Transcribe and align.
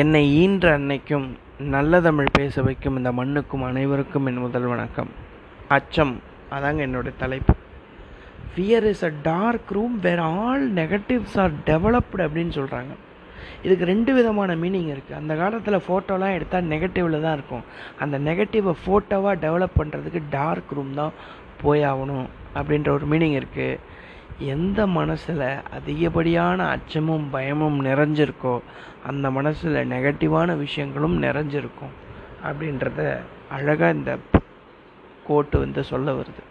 என்னை 0.00 0.20
ஈன்ற 0.42 0.66
அன்னைக்கும் 0.76 1.24
நல்ல 1.72 1.98
தமிழ் 2.06 2.28
பேச 2.36 2.62
வைக்கும் 2.66 2.96
இந்த 2.96 3.10
மண்ணுக்கும் 3.18 3.64
அனைவருக்கும் 3.68 4.26
என் 4.26 4.38
முதல் 4.44 4.66
வணக்கம். 4.70 5.10
அச்சம். 5.76 6.14
அதாங்க 6.56 6.80
என்னுடைய 6.86 7.14
தலைப்பு. 7.22 7.54
Fear 8.52 8.86
is 8.92 9.04
a 9.08 9.10
dark 9.28 9.72
room 9.76 10.00
where 10.06 10.22
all 10.28 10.64
negatives 10.80 11.36
are 11.42 11.52
developed 11.70 12.24
அப்படின்னு 12.26 12.54
சொல்கிறாங்க 12.58 12.94
இதுக்கு 13.66 13.90
ரெண்டு 13.92 14.12
விதமான 14.18 14.56
மீனிங் 14.62 14.90
இருக்குது 14.94 15.18
அந்த 15.20 15.34
காலத்தில் 15.42 15.84
ஃபோட்டோலாம் 15.88 16.36
எடுத்தால் 16.38 16.70
நெகட்டிவில் 16.74 17.24
தான் 17.26 17.36
இருக்கும். 17.38 17.64
அந்த 18.04 18.18
நெகட்டிவை 18.28 18.74
ஃபோட்டோவாக 18.84 19.36
டெவலப் 19.46 19.78
பண்ணுறதுக்கு 19.80 20.22
டார்க் 20.30 20.76
ரூம் 20.78 20.94
தான் 20.94 21.12
போயாகணும் 21.64 22.28
அப்படின்ற 22.58 22.90
ஒரு 22.98 23.06
மீனிங் 23.14 23.38
இருக்குது 23.40 23.80
எந்த 24.46 24.86
மனசில் 24.86 25.62
அதிகப்படியான 25.70 26.68
அச்சமும் 26.68 27.30
பயமும் 27.30 27.84
நிறைஞ்சிருக்கோ 27.84 28.60
அந்த 29.06 29.30
மனசில் 29.30 29.74
நெகட்டிவான 29.74 30.58
விஷயங்களும் 30.58 31.22
நிறைஞ்சிருக்கும் 31.22 31.92
அப்படின்றத 32.44 33.18
அழகாக 33.50 33.92
இந்த 33.92 34.18
கோட்டு 35.26 35.58
வந்து 35.58 35.84
சொல்ல 35.84 36.12
வருது. 36.12 36.42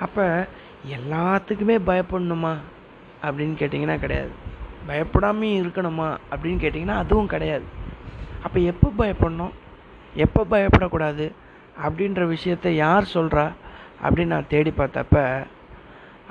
அப்போ 0.00 0.46
எல்லாத்துக்குமே 0.86 1.78
பயப்படணுமா? 1.86 2.56
அப்படின்னு 3.22 3.54
கேட்டிங்கன்னா 3.58 3.98
கிடையாது. 3.98 4.30
பயப்படாமையும் 4.88 5.62
இருக்கணுமா? 5.64 6.16
அப்படின்னு 6.30 6.58
கேட்டிங்கன்னா 6.58 6.96
அதுவும் 6.96 7.26
கிடையாது. 7.26 7.64
அப்போ 8.42 8.60
எப்போ 8.60 8.92
பயப்படணும்? 8.98 9.50
எப்போ 10.14 10.46
பயப்படக்கூடாது? 10.50 11.32
அப்படின்ற 11.86 12.36
விஷயத்த 12.36 12.68
யார் 12.68 13.08
சொல்கிறா 13.14 13.52
அப்படின்னு 14.02 14.26
நான் 14.26 14.46
தேடி 14.48 14.72
பார்த்தப்ப 14.76 15.46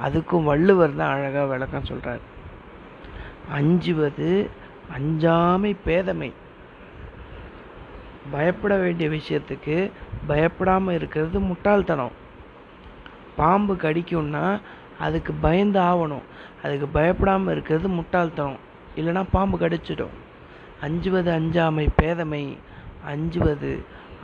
அதுக்கும் 0.05 0.43
வள்ளுவர் 0.43 0.95
தான் 0.95 1.13
அழகாக 1.15 1.45
விளக்கம் 1.45 1.85
சொல்கிறார் 1.85 2.23
அஞ்சுவது 3.57 4.49
அஞ்சாமை 4.97 5.71
பேதமை. 5.85 6.31
பயப்பட 8.31 8.75
வேண்டிய 8.75 9.09
விஷயத்துக்கு 9.09 9.91
பயப்படாமல் 10.27 10.95
இருக்கிறது 10.95 11.39
முட்டாள்தனம். 11.39 12.15
பாம்பு 13.35 13.73
கடிக்கும்னா 13.75 14.45
அதுக்கு 14.99 15.33
பயந்து 15.33 15.79
ஆகணும் 15.79 16.25
அதுக்கு 16.63 16.87
பயப்படாமல் 16.87 17.53
இருக்கிறது 17.53 17.89
முட்டாள்தனம். 17.89 18.61
இல்லைனா 18.95 19.23
பாம்பு 19.31 19.57
கடிச்சிடும். 19.57 20.15
அஞ்சுவது 20.81 21.31
அஞ்சாமை 21.31 21.87
பேதமை. 22.01 22.57
அஞ்சுவது 23.05 23.71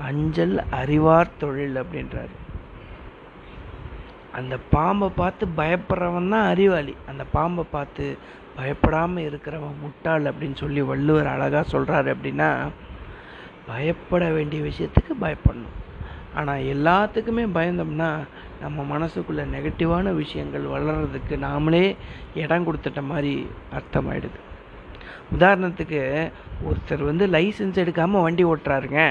அஞ்சல் 0.07 0.55
அறிவார் 0.69 1.37
தொழில் 1.37 1.75
அப்படின்றாரு. 1.75 2.33
அந்த 4.37 4.55
பாம்பை 4.75 5.07
பார்த்து 5.21 5.43
பயப்படுறவன் 5.57 6.31
தான் 6.33 6.49
அறிவாளி. 6.53 6.93
அந்த 7.11 7.23
பாம்பை 7.35 7.63
பார்த்து 7.75 8.05
பயப்படாமல் 8.57 9.25
இருக்கிறவன் 9.29 9.81
முட்டாள் 9.81 10.29
அப்படின்னு 10.31 10.57
சொல்லி 10.63 10.81
வள்ளுவர் 10.81 11.29
அழகாக 11.33 11.65
சொல்கிறாரு 11.73 12.09
அப்படின்னா 12.15 12.49
பயப்பட 13.67 14.23
வேண்டிய 14.37 14.61
விஷயத்துக்கு 14.69 15.13
பயப்படணும். 15.21 15.75
ஆனால் 16.39 16.65
எல்லாத்துக்குமே 16.73 17.43
பயந்தோம்னா 17.57 18.09
நம்ம 18.61 18.85
மனசுக்குள்ளே 18.93 19.43
நெகட்டிவான 19.55 20.13
விஷயங்கள் 20.21 20.65
வளர்கிறதுக்கு 20.75 21.35
நாமளே 21.45 21.85
இடம் 22.43 22.65
கொடுத்துட்ட 22.67 23.01
மாதிரி 23.11 23.33
அர்த்தமாயிடுது. 23.77 24.39
உதாரணத்துக்கு 25.37 26.01
ஒருத்தர் 26.69 27.03
வந்து 27.09 27.27
லைசன்ஸ் 27.27 27.81
எடுக்காமல் 27.83 28.25
வண்டி 28.25 28.43
ஓட்டுறாருங்க. 28.45 29.01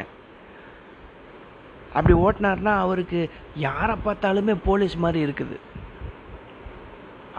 அப்படி 1.94 2.14
ஓட்டினார்னா 2.24 2.72
அவருக்கு 2.84 3.20
யாரை 3.66 3.94
பார்த்தாலுமே 4.04 4.54
போலீஸ் 4.64 4.96
மாதிரி 5.04 5.20
இருக்குது. 5.26 5.56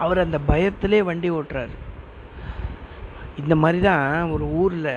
அவர் 0.04 0.24
அந்த 0.24 0.38
பயத்திலே 0.50 1.00
வண்டி 1.08 1.30
ஓட்டுறாரு. 1.38 1.74
இந்த 3.40 3.54
மாதிரி 3.62 3.80
தான் 3.90 4.30
ஒரு 4.34 4.44
ஊரில் 4.62 4.92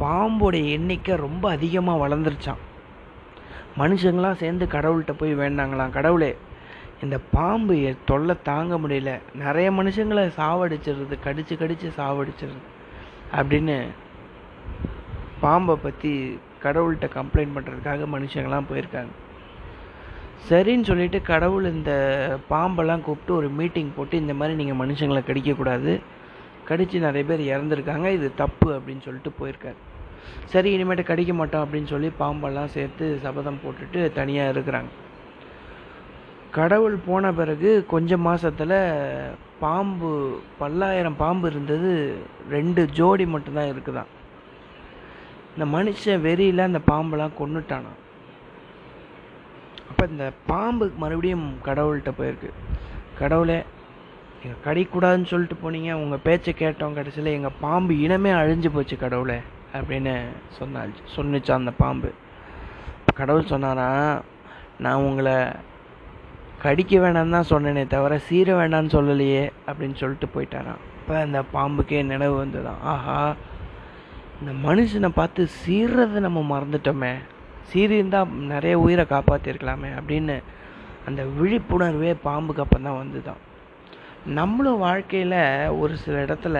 பாம்போடைய 0.00 0.64
எண்ணிக்கை 0.76 1.14
ரொம்ப 1.26 1.44
அதிகமாக 1.56 2.02
வளர்ந்துருச்சான் 2.04 2.62
மனுஷங்களாம் 3.80 4.40
சேர்ந்து 4.42 4.64
கடவுள்கிட்ட 4.74 5.12
போய் 5.20 5.40
வேண்டாங்களாம். 5.42 5.94
கடவுளே 5.98 6.32
இந்த 7.04 7.16
பாம்பு 7.36 7.74
தொல்லை 8.10 8.34
தாங்க 8.48 8.74
முடியல. 8.82 9.12
நிறைய 9.42 9.68
மனுஷங்களை 9.78 10.24
சாவடிச்சிடுறது 10.40 11.16
கடித்து 11.26 11.54
கடித்து 11.62 11.88
சாவடிச்சிடுறது 11.96 12.64
அப்படின்னு 13.38 13.76
பாம்பை 15.44 15.74
பற்றி 15.86 16.12
கடவுள்கிட்ட 16.66 17.08
கம்ப்ளைண்ட் 17.18 17.54
பண்ணுறதுக்காக 17.56 18.08
மனுஷங்களாம் 18.14 18.68
போயிருக்காங்க. 18.70 19.14
சரின்னு 20.48 20.88
சொல்லிட்டு 20.90 21.18
கடவுள் 21.32 21.66
இந்த 21.72 21.92
பாம்பெல்லாம் 22.50 23.04
கூப்பிட்டு 23.06 23.32
ஒரு 23.40 23.48
மீட்டிங் 23.58 23.92
போட்டு 23.96 24.14
இந்த 24.22 24.34
மாதிரி 24.34 24.56
நீங்கள் 24.60 24.80
மனுஷங்களை 24.82 25.22
கடிக்கக்கூடாது. 25.30 25.92
கடித்து 26.68 26.98
நிறைய 27.06 27.24
பேர் 27.30 27.42
இறந்துருக்காங்க 27.54 28.08
இது 28.18 28.28
தப்பு 28.42 28.68
அப்படின்னு 28.76 29.04
சொல்லிட்டு 29.06 29.32
போயிருக்காரு. 29.40 29.78
சரி 30.52 30.68
இனிமேட்டு 30.76 31.02
கடிக்க 31.08 31.32
மாட்டோம் 31.38 31.64
அப்படின்னு 31.64 31.88
சொல்லி 31.94 32.08
பாம்பெல்லாம் 32.20 32.70
சேர்த்து 32.74 33.06
சபதம் 33.24 33.62
போட்டுட்டு 33.64 34.00
தனியாக 34.18 34.52
இருக்கிறாங்க. 34.54 34.90
கடவுள் 36.58 36.96
போன 37.06 37.32
பிறகு 37.38 37.70
கொஞ்ச 37.92 38.16
மாதத்தில் 38.26 38.78
பாம்பு 39.62 40.10
பல்லாயிரம் 40.58 41.16
பாம்பு 41.22 41.46
இருந்தது 41.52 41.90
ரெண்டு 42.54 42.82
ஜோடி 42.98 43.26
மட்டும்தான் 43.34 43.72
இருக்குதான். 43.72 44.10
இந்த 45.54 45.64
மனுஷன் 45.74 46.24
வெறியில் 46.26 46.68
அந்த 46.68 46.80
பாம்பெல்லாம் 46.90 47.38
கொண்டுட்டானான் 47.40 48.00
அப்போ 49.90 50.04
இந்த 50.06 50.26
பாம்பு 50.46 50.84
மறுபடியும் 51.02 51.46
கடவுள்கிட்ட 51.66 52.10
போயிருக்கு. 52.18 52.50
கடவுளே 53.20 53.58
எங்கள் 54.44 54.64
கடிக்கூடாதுன்னு 54.66 55.30
சொல்லிட்டு 55.32 55.56
போனீங்க 55.62 55.92
உங்கள் 56.02 56.22
பேச்சை 56.24 56.52
கேட்டோம் 56.54 56.96
கடைசியில் 56.96 57.36
எங்கள் 57.36 57.58
பாம்பு 57.60 57.94
இனமே 58.04 58.32
அழிஞ்சு 58.40 58.70
போச்சு 58.74 58.96
கடவுளே 58.96 59.38
அப்படின்னு 59.74 60.14
சொன்னால் 60.58 60.92
சொன்னிச்சான் 61.16 61.62
அந்த 61.62 61.74
பாம்பு. 61.82 62.10
கடவுள் 63.14 63.50
சொன்னாரா 63.52 63.88
நான் 64.84 65.04
உங்களை 65.08 65.36
கடிக்க 66.62 66.94
வேணாம்னு 66.98 67.36
தான் 67.36 67.50
சொன்னேனே 67.52 67.82
தவிர 67.94 68.18
சீர 68.28 68.48
வேண்டான்னு 68.60 68.94
சொல்லலையே 68.96 69.42
அப்படின்னு 69.68 69.96
சொல்லிட்டு 70.02 70.28
போயிட்டாரான் 70.34 70.82
இப்போ 71.00 71.14
அந்த 71.26 71.40
பாம்புக்கே 71.54 72.02
நினைவு 72.12 72.36
வந்ததான் 72.44 72.80
ஆஹா 72.92 73.18
இந்த 74.40 74.52
மனுஷனை 74.66 75.08
பார்த்து 75.08 75.48
சீர்றதை 75.66 76.18
நம்ம 76.26 76.40
மறந்துட்டோமே. 76.52 77.12
சீரியிருந்தால் 77.72 78.32
நிறைய 78.52 78.78
உயிரை 78.78 79.04
காப்பாற்றிருக்கலாமே 79.08 79.90
அப்படின்னு 79.98 80.36
அந்த 81.06 81.22
விழிப்புணர்வே 81.38 82.14
பாம்புக்கு 82.24 82.64
அப்போ 82.64 82.78
தான் 82.78 82.96
வந்து 82.96 83.22
தான் 83.22 83.40
நம்மளும் 84.38 84.78
வாழ்க்கையில் 84.78 85.40
ஒரு 85.78 85.96
சில 85.96 86.24
இடத்துல 86.24 86.58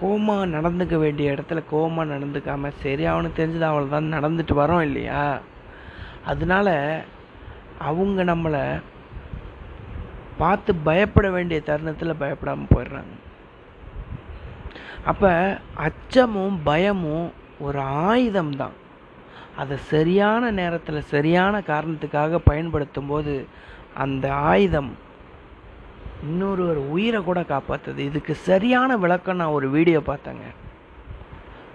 கோமா 0.00 0.36
நடந்துக்க 0.56 0.98
வேண்டிய 0.98 1.34
இடத்துல 1.34 1.62
கோமா 1.72 2.02
நடந்துக்காமல் 2.14 2.78
சரி 2.82 3.04
அவனுக்கு 3.04 3.40
தெரிஞ்சது 3.42 3.66
அவளை 3.70 3.88
தான் 3.88 4.14
நடந்துட்டு 4.16 4.54
வரோம் 4.62 4.80
இல்லையா? 4.80 5.40
அதனால 6.24 6.68
அவங்க 7.78 8.24
நம்மளை 8.24 8.62
பார்த்து 10.38 10.74
பயப்பட 10.74 11.30
வேண்டிய 11.30 11.60
தருணத்தில் 11.60 12.20
பயப்படாமல் 12.22 12.72
போயிடுறாங்க. 12.74 13.14
அப்போ 15.04 15.58
அச்சமும் 15.74 16.58
பயமும் 16.64 17.28
ஒரு 17.58 17.80
ஆயுதம் 17.80 18.56
தான் 18.56 18.76
அதை 19.56 19.76
சரியான 19.76 20.50
நேரத்தில் 20.50 21.08
சரியான 21.14 21.60
காரணத்துக்காக 21.60 22.38
பயன்படுத்தும் 22.44 23.06
போது 23.06 23.46
அந்த 23.94 24.32
ஆயுதம் 24.32 24.92
இன்னொரு 26.22 26.68
ஒரு 26.68 26.82
உயிரை 26.88 27.20
கூட 27.22 27.40
காப்பாற்றுது 27.40 28.02
இதுக்கு 28.08 28.34
சரியான 28.34 28.96
விளக்கம் 28.96 29.36
நான் 29.36 29.56
ஒரு 29.58 29.70
வீடியோ 29.70 30.00
பார்த்தேங்க. 30.06 30.46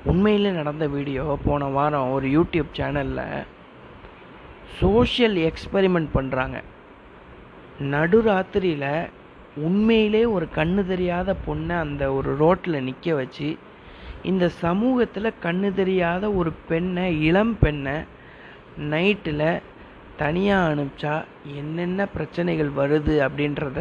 உண்மையிலே 0.05 0.49
நடந்த 0.49 0.87
வீடியோ. 0.87 1.37
போன 1.45 1.65
வாரம் 1.65 2.11
ஒரு 2.11 2.27
யூடியூப் 2.27 2.71
சேனலில் 2.77 3.45
சோஷியல் 4.79 5.37
எக்ஸ்பெரிமெண்ட் 5.49 6.09
பண்ணுறாங்க 6.13 6.57
நடுராத்திரியில் 7.93 9.09
உண்மையிலே 9.61 10.25
ஒரு 10.31 10.49
கண்ணு 10.55 10.85
தெரியாத 10.85 11.35
பொண்ணை 11.47 11.75
அந்த 11.77 12.13
ஒரு 12.13 12.35
ரோட்டில் 12.35 12.83
நிற்க 12.83 13.13
வச்சு 13.13 13.49
இந்த 14.23 14.49
சமூகத்தில் 14.59 15.39
கண்ணு 15.43 15.73
தெரியாத 15.73 16.31
ஒரு 16.31 16.53
பெண்ணை 16.67 17.21
இளம் 17.21 17.57
பெண்ணை 17.59 17.95
நைட்டில் 18.89 19.47
தனியாக 20.17 20.69
அனுப்பிச்சா 20.69 21.13
என்னென்ன 21.55 22.05
பிரச்சனைகள் 22.07 22.71
வருது 22.77 23.15
அப்படின்றத 23.25 23.79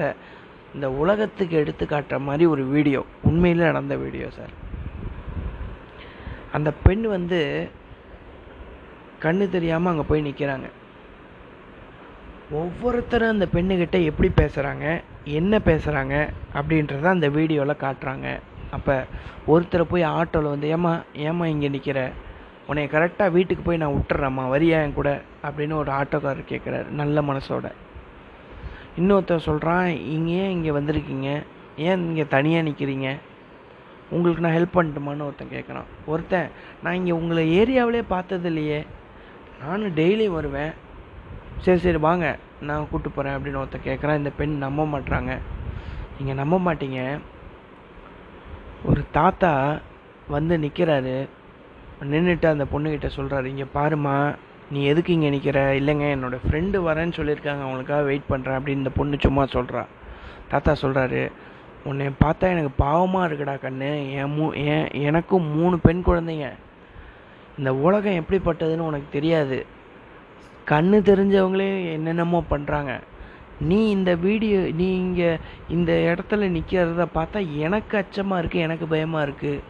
இந்த 0.75 0.91
உலகத்துக்கு 1.01 1.57
எடுத்து 1.57 1.85
காட்டுற 1.87 2.19
மாதிரி 2.21 2.47
ஒரு 2.47 2.65
வீடியோ 2.67 3.01
உண்மையில் 3.23 3.69
நடந்த 3.69 3.97
வீடியோ 3.97 4.29
சார். 4.31 4.55
அந்த 6.53 6.71
பெண் 6.83 7.05
வந்து 7.09 7.41
கண்ணு 9.23 9.49
தெரியாமல் 9.49 9.93
அங்கே 9.93 10.03
போய் 10.03 10.27
நிற்கிறாங்க 10.27 10.69
ஒவ்வொருத்தரும் 12.55 13.29
அந்த 13.29 13.47
பெண்ணுக்கிட்ட 13.53 14.05
எப்படி 14.05 14.29
பேசுகிறாங்க 14.37 14.87
என்ன 15.39 15.59
பேசுகிறாங்க 15.59 16.15
அப்படின்றத 16.59 17.09
அந்த 17.15 17.29
வீடியோவில் 17.29 17.83
காட்டுறாங்க. 17.85 18.27
அப்போ 18.77 18.95
ஒருத்தரை 19.53 19.85
போய் 19.91 20.05
ஆட்டோவில் 20.19 20.53
வந்து 20.53 20.69
ஏமா 20.77 20.93
ஏமா 21.27 21.45
இங்கே 21.53 21.69
நிற்கிற 21.69 22.01
உன்னை 22.69 22.85
கரெக்டாக 22.93 23.35
வீட்டுக்கு 23.37 23.63
போய் 23.63 23.81
நான் 23.83 23.97
விட்டுறேம்மா 23.97 24.45
வரியா 24.53 24.79
என் 24.85 24.97
கூட? 24.99 25.11
அப்படின்னு 25.47 25.75
ஒரு 25.83 25.91
ஆட்டோக்காரர் 25.93 26.51
கேட்குறாரு 26.53 26.89
நல்ல 27.01 27.23
மனசோட. 27.23 27.67
இன்னொருத்தர் 29.01 29.47
சொல்கிறான் 29.49 29.89
இங்கே 30.15 30.37
ஏன் 30.43 30.55
இங்கே 30.57 30.71
வந்திருக்கீங்க? 30.71 31.31
ஏன் 31.77 32.05
இங்கே 32.09 32.27
தனியாக 32.37 32.67
நிற்கிறீங்க 32.69 33.09
உங்களுக்கு 34.11 34.45
நான் 34.45 34.57
ஹெல்ப் 34.57 34.77
பண்ணட்டுமான்னு 34.79 35.27
ஒருத்தன் 35.29 35.55
கேட்குறான் 35.57 35.89
ஒருத்தன் 36.07 36.49
நான் 36.83 36.95
இங்கே 36.95 37.13
உங்களை 37.13 37.43
ஏரியாவிலே 37.61 38.03
பார்த்தது 38.09 38.49
இல்லையே 38.49 38.81
நானும் 39.63 39.95
டெய்லி 39.95 40.27
வருவேன். 40.29 40.73
சரி 41.59 41.79
சரி 41.79 41.97
வாங்க. 41.97 42.27
நான் 42.61 42.89
கூப்பிட்டு 42.91 43.11
போகிறேன் 43.11 43.37
அப்படின்னு 43.37 43.61
ஒருத்தன் 43.63 43.87
கேட்குறான் 43.87 44.17
இந்த 44.17 44.31
பெண் 44.31 44.55
நம்ப 44.57 44.85
மாட்றாங்க. 44.85 45.39
நீங்கள் 46.19 46.39
நம்ப 46.43 46.59
மாட்டீங்க. 46.67 47.21
ஒரு 48.85 49.05
தாத்தா 49.11 49.81
வந்து 50.29 50.59
நிற்கிறாரு 50.59 51.29
நின்றுட்டு 52.13 52.47
அந்த 52.47 52.65
பொண்ணுக்கிட்ட 52.73 53.09
சொல்கிறாரு 53.17 53.45
இங்கே 53.45 53.67
பாருமா 53.75 54.35
நீ 54.71 54.85
எதுக்கு 54.85 55.13
இங்கே 55.13 55.31
நிற்கிற 55.31 55.61
இல்லைங்க 55.81 56.07
என்னோடய 56.15 56.47
ஃப்ரெண்டு 56.47 56.77
வரேன்னு 56.89 57.17
சொல்லியிருக்காங்க. 57.19 57.63
அவங்களுக்காக 57.67 58.05
வெயிட் 58.05 58.31
பண்ணுறேன் 58.31 58.57
அப்படின்னு 58.59 58.83
இந்த 58.85 58.91
பொண்ணு 58.91 59.19
சும்மா 59.21 59.45
சொல்கிறா 59.45 59.83
தாத்தா 60.49 60.73
சொல்கிறாரு 60.83 61.31
உன்னை 61.85 62.07
பார்த்தா 62.25 62.41
எனக்கு 62.41 62.71
பாவமாக 62.85 63.27
இருக்குடா 63.29 63.55
கண்ணு. 63.65 64.11
என் 64.11 64.33
மூ 64.37 64.55
என் 64.55 64.89
எனக்கும் 64.93 65.43
மூணு 65.43 65.79
பெண் 65.79 66.03
குழந்தைங்க. 66.07 66.49
இந்த 67.59 67.75
உலகம் 67.75 68.19
எப்படிப்பட்டதுன்னு 68.21 68.89
உனக்கு 68.91 69.09
தெரியாது. 69.11 69.67
கண்ணு 70.67 70.99
தெரிஞ்சவங்களே 71.03 71.71
என்னென்னமோ 71.93 72.41
பண்ணுறாங்க 72.51 72.93
நீ 73.61 73.79
இந்த 73.91 74.13
வீடியோ 74.17 74.61
நீ 74.75 74.87
இங்கே 74.97 75.31
இந்த 75.69 75.93
இடத்துல 76.07 76.49
நிற்கிறத 76.49 77.05
பார்த்தா 77.15 77.41
எனக்கு 77.59 77.95
அச்சமாக 77.97 78.41
இருக்குது 78.43 78.65
எனக்கு 78.65 78.87
பயமாக 78.87 79.27
இருக்குது 79.27 79.63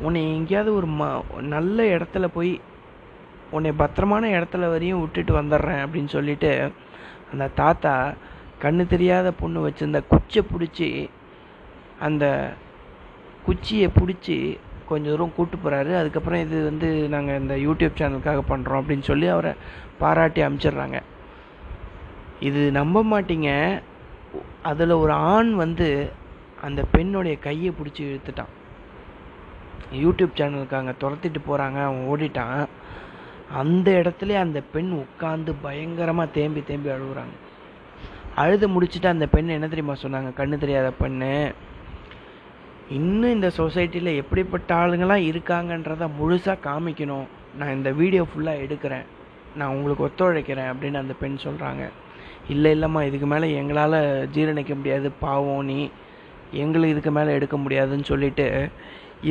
உன்னை 0.00 0.22
எங்கேயாவது 0.32 0.70
ஒரு 0.74 0.88
ம 0.92 1.04
நல்ல 1.48 1.78
இடத்துல 1.88 2.26
போய் 2.28 2.52
உன்னை 3.50 3.70
பத்திரமான 3.74 4.28
இடத்துல 4.28 4.68
வரையும் 4.68 5.00
விட்டுட்டு 5.00 5.32
வந்துடுறேன் 5.34 5.82
அப்படின்னு 5.84 6.10
சொல்லிட்டு 6.10 6.50
அந்த 7.32 7.44
தாத்தா 7.54 7.94
கண்ணு 8.62 8.84
தெரியாத 8.86 9.28
பொண்ணு 9.32 9.60
வச்சுருந்த 9.60 10.00
குச்சியை 10.08 10.42
பிடிச்சி 10.44 10.88
அந்த 12.00 12.24
குச்சியை 13.44 13.88
பிடிச்சி 13.90 14.38
கொஞ்சம் 14.86 15.10
தூரம் 15.10 15.32
கூப்பிட்டு 15.36 15.70
போகிறாரு 15.70 15.98
அதுக்கப்புறம் 15.98 16.40
இது 16.40 16.64
வந்து 16.64 17.08
நாங்கள் 17.08 17.40
இந்த 17.40 17.54
யூடியூப் 17.54 17.98
சேனலுக்காக 17.98 18.40
பண்ணுறோம் 18.48 18.80
அப்படின்னு 18.80 19.08
சொல்லி 19.10 19.26
அவரை 19.26 19.52
பாராட்டி 19.98 20.42
அமுச்சிடுறாங்க. 20.42 21.00
இது 22.40 22.70
நம்ப 22.70 23.02
மாட்டீங்க. 23.02 23.80
அதில் 24.62 24.90
ஒரு 24.90 25.12
ஆண் 25.12 25.54
வந்து 25.54 26.10
அந்த 26.62 26.84
பெண்ணுடைய 26.92 27.38
கையை 27.38 27.72
பிடிச்சி 27.72 28.02
இழுத்துட்டான். 28.02 28.52
யூடியூப் 29.92 30.36
சேனலுக்காக 30.40 30.94
துரத்திட்டு 31.00 31.40
போகிறாங்க 31.48 31.78
அவன் 31.84 32.06
ஓடிட்டான். 32.12 32.66
அந்த 33.52 33.90
இடத்துல 33.90 34.34
அந்த 34.34 34.62
பெண் 34.72 34.92
உட்காந்து 35.02 35.54
பயங்கரமாக 35.62 36.30
தேம்பி 36.30 36.62
தேம்பி 36.62 36.88
அழுகுறாங்க. 36.88 37.36
அழுது 38.34 38.68
முடிச்சுட்டு 38.68 39.06
அந்த 39.06 39.26
பெண் 39.26 39.48
என்ன 39.48 39.68
தெரியுமா 39.68 39.94
சொன்னாங்க? 40.02 40.30
கண்ணு 40.36 40.56
தெரியாத 40.58 40.92
பெண்ணு. 41.00 41.52
இன்னும் 42.94 43.34
இந்த 43.34 43.48
சொசைட்டியில் 43.58 44.18
எப்படிப்பட்ட 44.20 44.74
ஆளுங்களாம் 44.74 45.24
இருக்காங்கன்றத 45.30 46.08
முழுசாக 46.18 46.64
காமிக்கணும். 46.66 47.24
நான் 47.58 47.74
இந்த 47.76 47.90
வீடியோ 47.90 48.26
ஃபுல்லாக 48.30 48.62
எடுக்கிறேன். 48.64 49.06
நான் 49.58 49.72
உங்களுக்கு 49.76 50.04
ஒத்துழைக்கிறேன் 50.06 50.70
அப்படின்னு 50.72 51.02
அந்த 51.02 51.14
பெண் 51.20 51.44
சொல்கிறாங்க 51.44 51.84
இல்லை 52.48 52.70
இல்லைம்மா 52.76 53.00
இதுக்கு 53.08 53.26
மேலே 53.26 53.46
எங்களால் 53.60 53.98
ஜீரணிக்க 54.34 54.74
முடியாது. 54.74 55.10
பாவம் 55.24 55.66
நீ 55.70 55.78
எங்களுக்கு 56.62 56.94
இதுக்கு 56.94 57.12
மேலே 57.18 57.30
எடுக்க 57.38 57.56
முடியாதுன்னு 57.56 58.10
சொல்லிட்டு 58.12 58.46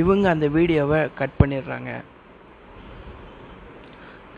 இவங்க 0.02 0.30
அந்த 0.30 0.48
வீடியோவை 0.48 1.10
கட் 1.20 1.40
பண்ணிடுறாங்க. 1.42 1.92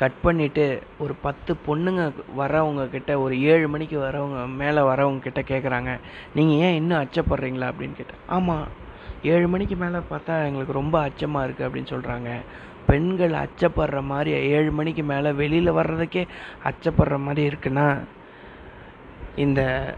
கட் 0.02 0.20
பண்ணிவிட்டு 0.24 0.82
ஒரு 1.04 1.14
பத்து 1.22 1.52
பொண்ணுங்க 1.68 2.02
வரவங்க 2.36 2.90
கிட்ட 2.90 3.20
ஒரு 3.20 3.42
ஏழு 3.42 3.68
மணிக்கு 3.68 3.98
வரவங்க 4.08 4.48
மேலே 4.48 4.82
வரவங்க 4.82 5.22
கிட்ட 5.28 5.42
கேட்குறாங்க 5.42 5.94
நீங்கள் 6.36 6.60
ஏன் 6.66 6.78
இன்னும் 6.82 7.02
அச்சப்படுறீங்களா 7.04 7.70
அப்படின்னு 7.72 7.98
கேட்டேன் 8.02 8.22
ஆமாம் 8.28 8.68
ஏழு 9.24 9.48
மணிக்கு 9.48 9.76
மேலே 9.76 9.98
பார்த்தா 9.98 10.46
எங்களுக்கு 10.46 10.74
ரொம்ப 10.74 11.02
அச்சமாக 11.02 11.48
இருக்குது 11.48 11.68
அப்படின்னு 11.68 11.94
சொல்கிறாங்க 11.94 12.42
பெண்கள் 12.88 13.32
அச்சப்படுற 13.32 14.04
மாதிரி 14.04 14.32
ஏழு 14.32 14.72
மணிக்கு 14.72 15.04
மேலே 15.04 15.32
வெளியில் 15.32 15.72
வர்றதுக்கே 15.72 16.28
அச்சப்படுற 16.64 17.20
மாதிரி 17.20 17.56
இருக்குன்னா 17.56 18.00
இந்த 19.36 19.96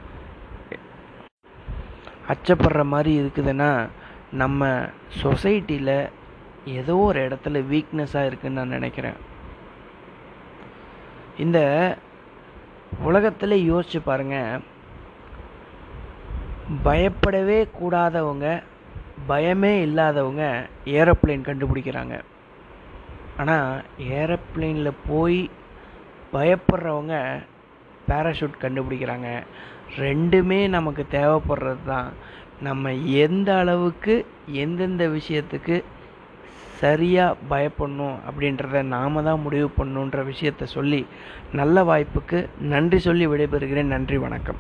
அச்சப்படுற 2.28 2.86
மாதிரி 2.86 3.22
இருக்குதுன்னா 3.22 3.90
நம்ம 4.32 4.86
சொசைட்டியில் 5.24 6.10
ஏதோ 6.66 6.96
ஒரு 6.98 7.28
இடத்துல 7.28 7.64
வீக்னஸாக 7.72 8.26
இருக்குன்னு 8.26 8.60
நான் 8.60 8.68
நினைக்கிறேன். 8.68 9.14
இந்த 11.38 11.98
உலகத்தில் 13.04 13.74
யோசிச்சு 13.74 14.00
பாருங்கள் 14.04 14.60
பயப்படவே 16.84 17.68
கூடாதவங்க 17.80 18.64
பயமே 19.28 19.82
இல்லாதவங்க 19.82 20.66
ஏரோப்ளேன் 20.86 21.48
கண்டுபிடிக்கிறாங்க. 21.50 22.22
ஆனால் 23.38 23.84
ஏரோப்ளேனில் 24.00 24.92
போய் 25.08 25.50
பயப்படுறவங்க 26.34 27.44
பேராஷூட் 28.08 28.62
கண்டுபிடிக்கிறாங்க. 28.62 29.44
ரெண்டுமே 29.98 30.68
நமக்கு 30.68 31.06
தேவைப்படுறது 31.12 31.84
தான். 31.86 32.12
நம்ம 32.62 32.94
எந்த 32.94 33.58
அளவுக்கு 33.58 34.26
எந்தெந்த 34.52 35.08
விஷயத்துக்கு 35.08 35.84
சரியாக 36.80 37.36
பயப்படணும் 37.50 38.18
அப்படின்றத 38.30 38.82
நாம 38.82 39.22
தான் 39.22 39.40
முடிவு 39.40 39.70
பண்ணணுன்ற 39.78 40.34
விஷயத்த 40.34 40.64
சொல்லி 40.64 41.06
நல்ல 41.52 41.84
வாய்ப்புக்கு 41.84 42.50
நன்றி 42.60 43.00
சொல்லி 43.00 43.28
விடைபெறுகிறேன். 43.28 43.84
நன்றி 43.84 44.18
வணக்கம். 44.18 44.58